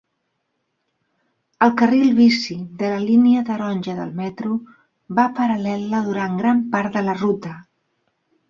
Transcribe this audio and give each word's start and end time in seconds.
El 1.65 1.73
carril 1.81 2.15
bici 2.21 2.57
de 2.81 2.89
la 2.95 3.03
línia 3.09 3.43
taronja 3.51 3.95
del 3.99 4.15
metro 4.23 4.57
va 5.21 5.29
parel·la 5.41 6.03
durant 6.11 6.43
gran 6.45 6.67
part 6.77 6.99
de 7.01 7.09
la 7.11 7.21
ruta. 7.23 7.57